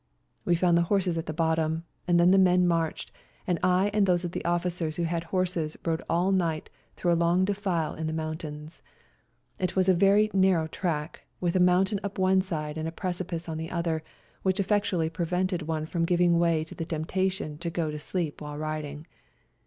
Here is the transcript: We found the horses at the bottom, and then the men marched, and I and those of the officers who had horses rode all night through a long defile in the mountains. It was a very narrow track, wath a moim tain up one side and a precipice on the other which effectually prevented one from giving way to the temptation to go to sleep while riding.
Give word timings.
We 0.45 0.55
found 0.55 0.79
the 0.79 0.89
horses 0.89 1.15
at 1.19 1.27
the 1.27 1.31
bottom, 1.31 1.83
and 2.07 2.19
then 2.19 2.31
the 2.31 2.39
men 2.39 2.67
marched, 2.67 3.11
and 3.45 3.59
I 3.61 3.91
and 3.93 4.07
those 4.07 4.25
of 4.25 4.31
the 4.31 4.43
officers 4.43 4.95
who 4.95 5.03
had 5.03 5.25
horses 5.25 5.77
rode 5.85 6.01
all 6.09 6.31
night 6.31 6.71
through 6.95 7.11
a 7.11 7.13
long 7.13 7.45
defile 7.45 7.93
in 7.93 8.07
the 8.07 8.11
mountains. 8.11 8.81
It 9.59 9.75
was 9.75 9.87
a 9.87 9.93
very 9.93 10.31
narrow 10.33 10.65
track, 10.65 11.21
wath 11.39 11.55
a 11.55 11.59
moim 11.59 11.85
tain 11.85 11.99
up 12.03 12.17
one 12.17 12.41
side 12.41 12.79
and 12.79 12.87
a 12.87 12.91
precipice 12.91 13.47
on 13.47 13.59
the 13.59 13.69
other 13.69 14.01
which 14.41 14.59
effectually 14.59 15.07
prevented 15.11 15.61
one 15.61 15.85
from 15.85 16.05
giving 16.05 16.39
way 16.39 16.63
to 16.63 16.73
the 16.73 16.83
temptation 16.85 17.59
to 17.59 17.69
go 17.69 17.91
to 17.91 17.99
sleep 17.99 18.41
while 18.41 18.57
riding. 18.57 19.05